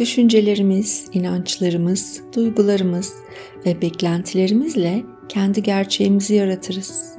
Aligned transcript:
Düşüncelerimiz, 0.00 1.08
inançlarımız, 1.12 2.22
duygularımız 2.36 3.14
ve 3.66 3.82
beklentilerimizle 3.82 5.02
kendi 5.28 5.62
gerçeğimizi 5.62 6.34
yaratırız. 6.34 7.14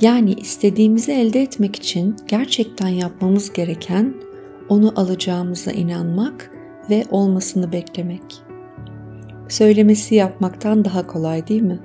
Yani 0.00 0.32
istediğimizi 0.32 1.12
elde 1.12 1.42
etmek 1.42 1.76
için 1.76 2.16
gerçekten 2.26 2.88
yapmamız 2.88 3.52
gereken 3.52 4.14
onu 4.68 4.92
alacağımıza 4.96 5.72
inanmak 5.72 6.50
ve 6.90 7.04
olmasını 7.10 7.72
beklemek. 7.72 8.42
Söylemesi 9.48 10.14
yapmaktan 10.14 10.84
daha 10.84 11.06
kolay 11.06 11.46
değil 11.46 11.62
mi? 11.62 11.80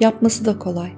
Yapması 0.00 0.44
da 0.44 0.58
kolay. 0.58 0.92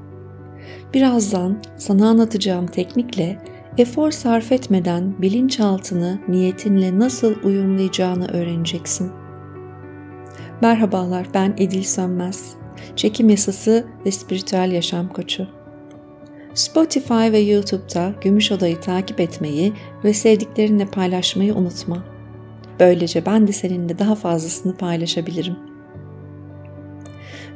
Birazdan 0.95 1.63
sana 1.77 2.09
anlatacağım 2.09 2.67
teknikle 2.67 3.54
efor 3.79 4.11
sarf 4.11 4.53
etmeden 4.53 5.15
bilinçaltını 5.23 6.19
niyetinle 6.29 6.99
nasıl 6.99 7.35
uyumlayacağını 7.45 8.29
öğreneceksin. 8.29 9.13
Merhabalar 10.61 11.27
ben 11.35 11.55
Edil 11.59 11.83
Sönmez. 11.83 12.55
Çekim 12.97 13.31
yasası 13.31 13.87
ve 14.07 14.11
spiritüel 14.11 14.73
yaşam 14.73 15.09
koçu. 15.09 15.47
Spotify 16.55 17.33
ve 17.33 17.39
YouTube'da 17.39 18.13
Gümüş 18.21 18.53
Oda'yı 18.53 18.81
takip 18.81 19.21
etmeyi 19.21 19.73
ve 20.05 20.15
sevdiklerinle 20.15 20.87
paylaşmayı 20.87 21.55
unutma. 21.55 22.05
Böylece 22.81 23.27
ben 23.27 23.49
de 23.49 23.53
seninle 23.53 23.99
daha 23.99 24.15
fazlasını 24.15 24.77
paylaşabilirim. 24.77 25.57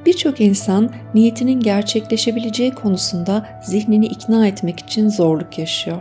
Birçok 0.07 0.41
insan 0.41 0.91
niyetinin 1.15 1.61
gerçekleşebileceği 1.61 2.75
konusunda 2.75 3.49
zihnini 3.65 4.07
ikna 4.07 4.47
etmek 4.47 4.81
için 4.81 5.09
zorluk 5.09 5.59
yaşıyor. 5.59 5.99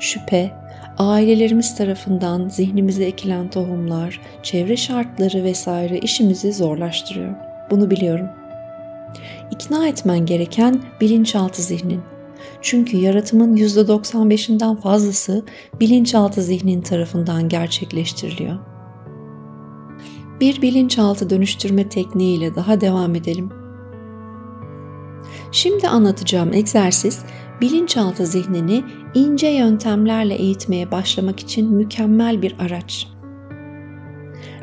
Şüphe, 0.00 0.50
ailelerimiz 0.98 1.76
tarafından 1.76 2.48
zihnimize 2.48 3.04
ekilen 3.04 3.50
tohumlar, 3.50 4.20
çevre 4.42 4.76
şartları 4.76 5.44
vesaire 5.44 5.98
işimizi 5.98 6.52
zorlaştırıyor. 6.52 7.34
Bunu 7.70 7.90
biliyorum. 7.90 8.26
İkna 9.50 9.88
etmen 9.88 10.26
gereken 10.26 10.82
bilinçaltı 11.00 11.62
zihnin. 11.62 12.00
Çünkü 12.62 12.96
yaratımın 12.96 13.56
%95'inden 13.56 14.76
fazlası 14.76 15.44
bilinçaltı 15.80 16.42
zihnin 16.42 16.80
tarafından 16.80 17.48
gerçekleştiriliyor. 17.48 18.58
Bir 20.40 20.62
bilinçaltı 20.62 21.30
dönüştürme 21.30 21.88
tekniğiyle 21.88 22.54
daha 22.54 22.80
devam 22.80 23.14
edelim. 23.14 23.57
Şimdi 25.52 25.88
anlatacağım 25.88 26.52
egzersiz 26.52 27.24
bilinçaltı 27.60 28.26
zihnini 28.26 28.84
ince 29.14 29.48
yöntemlerle 29.48 30.34
eğitmeye 30.34 30.90
başlamak 30.90 31.40
için 31.40 31.72
mükemmel 31.72 32.42
bir 32.42 32.56
araç. 32.58 33.06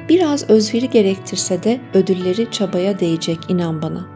Biraz 0.09 0.49
özveri 0.49 0.89
gerektirse 0.89 1.63
de 1.63 1.81
ödülleri 1.93 2.51
çabaya 2.51 2.99
değecek 2.99 3.39
inan 3.49 3.81
bana 3.81 4.15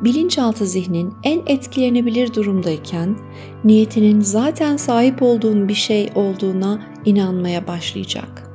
bilinçaltı 0.00 0.66
zihnin 0.66 1.14
en 1.22 1.40
etkilenebilir 1.46 2.34
durumdayken 2.34 3.16
niyetinin 3.64 4.20
zaten 4.20 4.76
sahip 4.76 5.22
olduğun 5.22 5.68
bir 5.68 5.74
şey 5.74 6.10
olduğuna 6.14 6.80
inanmaya 7.04 7.66
başlayacak. 7.66 8.50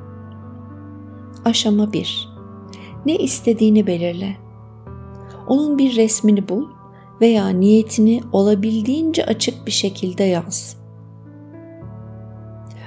Aşama 1.44 1.92
1. 1.92 2.28
Ne 3.06 3.16
istediğini 3.16 3.86
belirle. 3.86 4.36
Onun 5.46 5.78
bir 5.78 5.96
resmini 5.96 6.48
bul 6.48 6.64
veya 7.22 7.48
niyetini 7.48 8.20
olabildiğince 8.32 9.26
açık 9.26 9.66
bir 9.66 9.72
şekilde 9.72 10.24
yaz. 10.24 10.76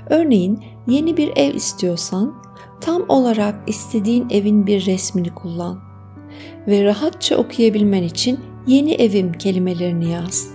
Örneğin 0.10 0.64
yeni 0.88 1.18
bir 1.18 1.32
ev 1.36 1.56
istiyorsan 1.56 2.36
tam 2.82 3.06
olarak 3.10 3.56
istediğin 3.68 4.28
evin 4.30 4.68
bir 4.68 4.86
resmini 4.86 5.34
kullan 5.34 5.80
ve 6.68 6.84
rahatça 6.84 7.38
okuyabilmen 7.38 8.04
için 8.04 8.40
yeni 8.68 8.94
evim 8.94 9.34
kelimelerini 9.34 10.12
yaz. 10.12 10.50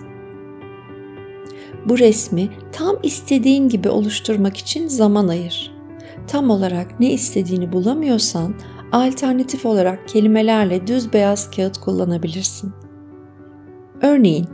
Bu 1.84 1.98
resmi 1.98 2.48
tam 2.72 2.96
istediğin 3.02 3.68
gibi 3.68 3.88
oluşturmak 3.88 4.56
için 4.56 4.88
zaman 4.88 5.28
ayır. 5.28 5.74
Tam 6.26 6.50
olarak 6.50 7.00
ne 7.00 7.12
istediğini 7.12 7.72
bulamıyorsan 7.72 8.54
alternatif 8.92 9.66
olarak 9.66 10.08
kelimelerle 10.08 10.86
düz 10.86 11.12
beyaz 11.12 11.50
kağıt 11.50 11.78
kullanabilirsin. 11.78 12.79
Örneğin, 14.02 14.46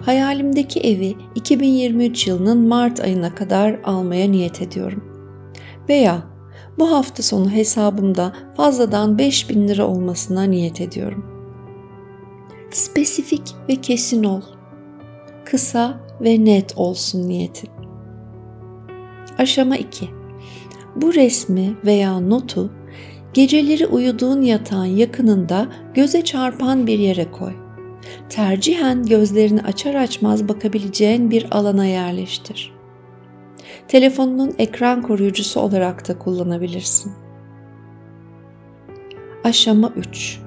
hayalimdeki 0.00 0.80
evi 0.80 1.14
2023 1.34 2.26
yılının 2.26 2.68
Mart 2.68 3.00
ayına 3.00 3.34
kadar 3.34 3.80
almaya 3.84 4.30
niyet 4.30 4.62
ediyorum. 4.62 5.04
Veya 5.88 6.22
bu 6.78 6.90
hafta 6.90 7.22
sonu 7.22 7.50
hesabımda 7.50 8.32
fazladan 8.56 9.18
5000 9.18 9.68
lira 9.68 9.86
olmasına 9.86 10.42
niyet 10.42 10.80
ediyorum. 10.80 11.24
Spesifik 12.70 13.42
ve 13.68 13.76
kesin 13.76 14.24
ol. 14.24 14.42
Kısa 15.44 16.00
ve 16.20 16.44
net 16.44 16.72
olsun 16.76 17.28
niyetin. 17.28 17.70
Aşama 19.38 19.76
2. 19.76 20.08
Bu 20.96 21.14
resmi 21.14 21.76
veya 21.84 22.20
notu 22.20 22.72
geceleri 23.34 23.86
uyuduğun 23.86 24.42
yatağın 24.42 24.84
yakınında 24.84 25.68
göze 25.94 26.24
çarpan 26.24 26.86
bir 26.86 26.98
yere 26.98 27.30
koy. 27.30 27.63
Tercihen 28.28 29.06
gözlerini 29.06 29.62
açar 29.62 29.94
açmaz 29.94 30.48
bakabileceğin 30.48 31.30
bir 31.30 31.46
alana 31.50 31.86
yerleştir 31.86 32.74
telefonunun 33.88 34.54
ekran 34.58 35.02
koruyucusu 35.02 35.60
olarak 35.60 36.08
da 36.08 36.18
kullanabilirsin. 36.18 37.12
Aşama 39.44 39.92
3. 39.96 40.40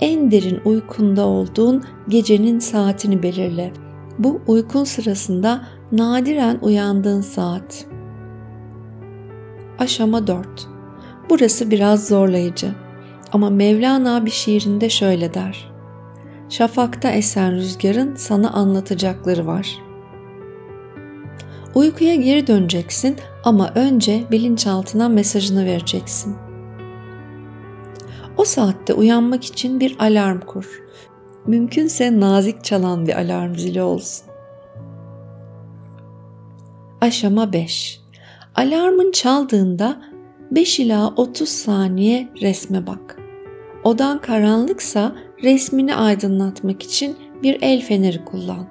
En 0.00 0.30
derin 0.30 0.60
uykunda 0.64 1.26
olduğun 1.26 1.84
gecenin 2.08 2.58
saatini 2.58 3.22
belirle. 3.22 3.72
Bu 4.18 4.40
uykun 4.46 4.84
sırasında 4.84 5.64
nadiren 5.92 6.58
uyandığın 6.62 7.20
saat. 7.20 7.86
Aşama 9.78 10.26
4. 10.26 10.46
Burası 11.30 11.70
biraz 11.70 12.08
zorlayıcı 12.08 12.68
ama 13.32 13.50
Mevlana 13.50 14.26
bir 14.26 14.30
şiirinde 14.30 14.90
şöyle 14.90 15.34
der. 15.34 15.75
Şafakta 16.48 17.10
esen 17.10 17.54
rüzgarın 17.54 18.16
sana 18.16 18.50
anlatacakları 18.50 19.46
var.'' 19.46 19.86
Uykuya 21.76 22.14
geri 22.14 22.46
döneceksin 22.46 23.16
ama 23.44 23.72
önce 23.74 24.24
bilinçaltına 24.30 25.08
mesajını 25.08 25.64
vereceksin. 25.64 26.36
O 28.36 28.44
saatte 28.44 28.94
uyanmak 28.94 29.44
için 29.44 29.80
bir 29.80 29.96
alarm 29.98 30.40
kur. 30.40 30.82
Mümkünse 31.46 32.20
nazik 32.20 32.64
çalan 32.64 33.06
bir 33.06 33.16
alarm 33.16 33.56
zili 33.56 33.82
olsun. 33.82 34.26
Aşama 37.00 37.52
5. 37.52 38.00
Alarmın 38.54 39.12
çaldığında 39.12 40.02
5 40.50 40.80
ila 40.80 41.08
30 41.16 41.48
saniye 41.48 42.28
resme 42.42 42.86
bak. 42.86 43.18
Odan 43.84 44.20
karanlıksa 44.20 45.16
resmini 45.42 45.94
aydınlatmak 45.94 46.82
için 46.82 47.16
bir 47.42 47.58
el 47.62 47.82
feneri 47.82 48.24
kullan. 48.24 48.66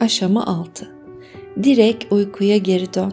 Aşama 0.00 0.46
6 0.46 0.94
direkt 1.62 2.12
uykuya 2.12 2.56
geri 2.56 2.94
dön. 2.94 3.12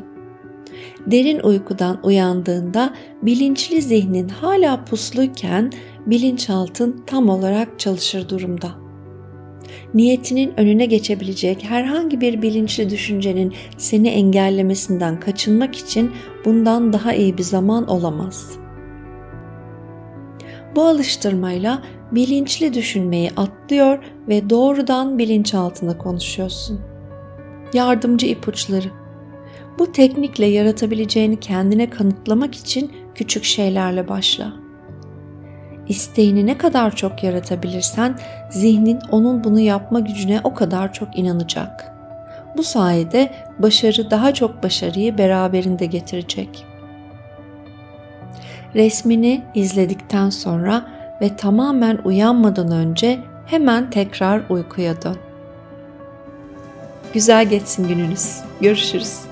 Derin 1.06 1.40
uykudan 1.40 2.00
uyandığında 2.04 2.94
bilinçli 3.22 3.82
zihnin 3.82 4.30
hala 4.30 4.86
pusluyken 4.86 5.72
bilinçaltın 6.06 7.04
tam 7.08 7.30
olarak 7.30 7.80
çalışır 7.80 8.30
durumda. 8.30 8.72
Niyetinin 9.94 10.54
önüne 10.58 10.86
geçebilecek 10.86 11.64
herhangi 11.64 12.22
bir 12.22 12.42
bilinçli 12.42 12.90
düşüncenin 12.90 13.54
seni 13.78 14.08
engellemesinden 14.08 15.20
kaçınmak 15.20 15.76
için 15.76 16.12
bundan 16.46 16.94
daha 16.94 17.14
iyi 17.14 17.38
bir 17.38 17.44
zaman 17.44 17.88
olamaz. 17.88 18.52
Bu 20.76 20.86
alıştırmayla 20.86 21.82
bilinçli 22.12 22.74
düşünmeyi 22.74 23.32
atlıyor 23.38 24.04
ve 24.28 24.50
doğrudan 24.50 25.18
bilinçaltına 25.18 25.98
konuşuyorsun 25.98 26.92
yardımcı 27.74 28.26
ipuçları. 28.26 28.88
Bu 29.80 29.92
teknikle 29.92 30.46
yaratabileceğini 30.46 31.40
kendine 31.40 31.90
kanıtlamak 31.90 32.56
için 32.56 32.92
küçük 33.16 33.44
şeylerle 33.44 34.08
başla. 34.08 34.54
İsteğini 35.88 36.46
ne 36.46 36.58
kadar 36.58 36.96
çok 36.96 37.24
yaratabilirsen 37.24 38.20
zihnin 38.52 39.00
onun 39.12 39.44
bunu 39.44 39.60
yapma 39.60 40.00
gücüne 40.00 40.42
o 40.44 40.54
kadar 40.54 40.94
çok 40.94 41.18
inanacak. 41.20 41.92
Bu 42.58 42.64
sayede 42.64 43.32
başarı 43.60 44.12
daha 44.12 44.34
çok 44.34 44.64
başarıyı 44.64 45.18
beraberinde 45.18 45.86
getirecek. 45.86 46.66
Resmini 48.76 49.42
izledikten 49.56 50.30
sonra 50.30 50.86
ve 51.22 51.36
tamamen 51.36 52.00
uyanmadan 52.04 52.72
önce 52.72 53.20
hemen 53.46 53.90
tekrar 53.90 54.42
uykuya 54.50 55.02
dön. 55.02 55.18
Güzel 57.14 57.50
geçsin 57.50 57.88
gününüz. 57.88 58.38
Görüşürüz. 58.62 59.31